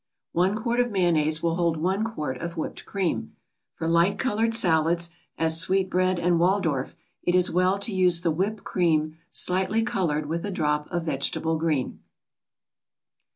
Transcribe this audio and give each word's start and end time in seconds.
One 0.31 0.55
quart 0.59 0.79
of 0.79 0.89
mayonnaise 0.89 1.43
will 1.43 1.57
hold 1.57 1.77
one 1.77 2.03
quart 2.03 2.39
of 2.39 2.57
whipped 2.57 2.87
cream. 2.87 3.35
For 3.75 3.87
light 3.87 4.17
colored 4.17 4.51
salads, 4.51 5.11
as 5.37 5.59
sweetbread 5.61 6.17
and 6.17 6.39
Waldorf, 6.39 6.95
it 7.21 7.35
is 7.35 7.51
well 7.51 7.77
to 7.77 7.93
use 7.93 8.21
the 8.21 8.31
whipped 8.31 8.63
cream 8.63 9.17
slightly 9.29 9.83
colored 9.83 10.25
with 10.25 10.43
a 10.43 10.49
drop 10.49 10.87
of 10.89 11.03
vegetable 11.03 11.55
green. 11.55 11.99